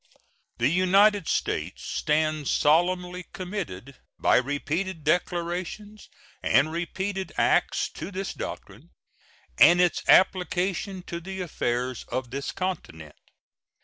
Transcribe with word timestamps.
The 0.57 0.67
United 0.67 1.27
States 1.27 1.83
stand 1.83 2.47
solemnly 2.47 3.27
committed 3.33 3.97
by 4.17 4.37
repeated 4.37 5.03
declarations 5.03 6.09
and 6.41 6.71
repeated 6.71 7.31
acts 7.37 7.87
to 7.89 8.09
this 8.09 8.33
doctrine, 8.33 8.89
and 9.59 9.79
its 9.79 10.01
application 10.09 11.03
to 11.03 11.19
the 11.19 11.41
affairs 11.41 12.03
of 12.05 12.31
this 12.31 12.51
continent. 12.51 13.13